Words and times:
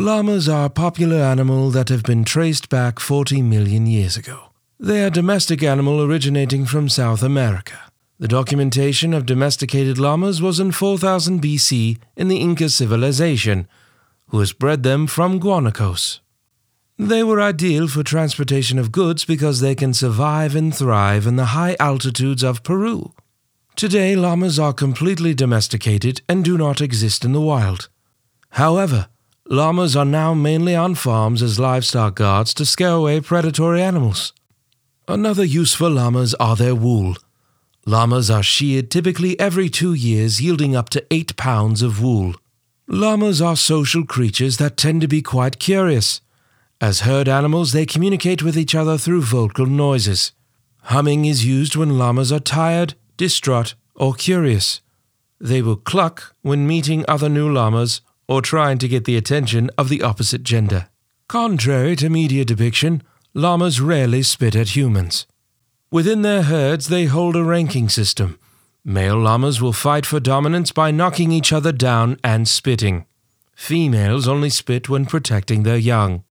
Llamas 0.00 0.48
are 0.48 0.66
a 0.66 0.70
popular 0.70 1.16
animal 1.16 1.70
that 1.70 1.88
have 1.88 2.04
been 2.04 2.22
traced 2.22 2.68
back 2.68 3.00
40 3.00 3.42
million 3.42 3.88
years 3.88 4.16
ago. 4.16 4.50
They 4.78 5.04
are 5.04 5.10
domestic 5.10 5.60
animal 5.60 6.00
originating 6.00 6.66
from 6.66 6.88
South 6.88 7.20
America. 7.20 7.90
The 8.20 8.28
documentation 8.28 9.12
of 9.12 9.26
domesticated 9.26 9.98
llamas 9.98 10.40
was 10.40 10.60
in 10.60 10.70
4000 10.70 11.42
BC 11.42 11.98
in 12.16 12.28
the 12.28 12.36
Inca 12.36 12.68
civilization, 12.68 13.66
who 14.28 14.38
has 14.38 14.52
bred 14.52 14.84
them 14.84 15.08
from 15.08 15.40
guanacos. 15.40 16.20
They 16.96 17.24
were 17.24 17.40
ideal 17.40 17.88
for 17.88 18.04
transportation 18.04 18.78
of 18.78 18.92
goods 18.92 19.24
because 19.24 19.58
they 19.58 19.74
can 19.74 19.92
survive 19.92 20.54
and 20.54 20.72
thrive 20.72 21.26
in 21.26 21.34
the 21.34 21.46
high 21.46 21.74
altitudes 21.80 22.44
of 22.44 22.62
Peru. 22.62 23.14
Today, 23.74 24.14
llamas 24.14 24.60
are 24.60 24.72
completely 24.72 25.34
domesticated 25.34 26.22
and 26.28 26.44
do 26.44 26.56
not 26.56 26.80
exist 26.80 27.24
in 27.24 27.32
the 27.32 27.40
wild. 27.40 27.88
However, 28.50 29.08
llamas 29.50 29.96
are 29.96 30.04
now 30.04 30.34
mainly 30.34 30.74
on 30.76 30.94
farms 30.94 31.42
as 31.42 31.58
livestock 31.58 32.14
guards 32.14 32.52
to 32.54 32.66
scare 32.66 32.90
away 32.90 33.20
predatory 33.20 33.82
animals. 33.82 34.32
Another 35.06 35.44
use 35.44 35.74
for 35.74 35.88
llamas 35.88 36.34
are 36.34 36.54
their 36.54 36.74
wool. 36.74 37.16
Llamas 37.86 38.30
are 38.30 38.42
sheared 38.42 38.90
typically 38.90 39.38
every 39.40 39.70
two 39.70 39.94
years, 39.94 40.42
yielding 40.42 40.76
up 40.76 40.90
to 40.90 41.06
eight 41.10 41.34
pounds 41.36 41.80
of 41.80 42.02
wool. 42.02 42.34
Llamas 42.86 43.40
are 43.40 43.56
social 43.56 44.04
creatures 44.04 44.58
that 44.58 44.76
tend 44.76 45.00
to 45.00 45.08
be 45.08 45.22
quite 45.22 45.58
curious. 45.58 46.20
As 46.80 47.00
herd 47.00 47.28
animals, 47.28 47.72
they 47.72 47.86
communicate 47.86 48.42
with 48.42 48.56
each 48.56 48.74
other 48.74 48.98
through 48.98 49.22
vocal 49.22 49.66
noises. 49.66 50.32
Humming 50.82 51.24
is 51.24 51.46
used 51.46 51.74
when 51.74 51.98
llamas 51.98 52.30
are 52.30 52.40
tired, 52.40 52.94
distraught, 53.16 53.74
or 53.94 54.14
curious. 54.14 54.80
They 55.40 55.62
will 55.62 55.76
cluck 55.76 56.34
when 56.42 56.66
meeting 56.66 57.04
other 57.08 57.28
new 57.28 57.50
llamas 57.50 58.02
or 58.28 58.42
trying 58.42 58.78
to 58.78 58.88
get 58.88 59.04
the 59.04 59.16
attention 59.16 59.70
of 59.78 59.88
the 59.88 60.02
opposite 60.02 60.42
gender. 60.42 60.88
Contrary 61.28 61.96
to 61.96 62.08
media 62.08 62.44
depiction, 62.44 63.02
llamas 63.34 63.80
rarely 63.80 64.22
spit 64.22 64.54
at 64.54 64.76
humans. 64.76 65.26
Within 65.90 66.22
their 66.22 66.42
herds, 66.42 66.88
they 66.88 67.06
hold 67.06 67.34
a 67.34 67.42
ranking 67.42 67.88
system. 67.88 68.38
Male 68.84 69.18
llamas 69.18 69.60
will 69.60 69.72
fight 69.72 70.06
for 70.06 70.20
dominance 70.20 70.70
by 70.70 70.90
knocking 70.90 71.32
each 71.32 71.52
other 71.52 71.72
down 71.72 72.18
and 72.22 72.46
spitting. 72.46 73.06
Females 73.54 74.28
only 74.28 74.50
spit 74.50 74.88
when 74.88 75.06
protecting 75.06 75.62
their 75.62 75.76
young. 75.76 76.24